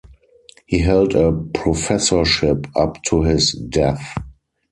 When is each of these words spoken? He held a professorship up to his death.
He 0.65 0.79
held 0.79 1.13
a 1.13 1.31
professorship 1.53 2.65
up 2.75 3.03
to 3.03 3.21
his 3.21 3.51
death. 3.51 4.17